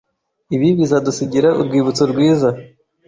Ibi 0.55 0.69
bizadusigira 0.79 1.49
urwibutso 1.59 2.03
rwiza 2.11 2.49